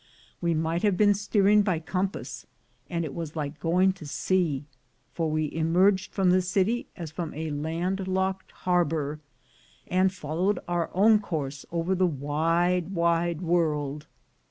[0.41, 2.47] We might have been steering by com pass,
[2.89, 4.65] and it was like going to sea;
[5.13, 9.19] for we emerged from the city as from a landlocked harbor,
[9.85, 14.07] and fol lowed our own course over the wide wide world.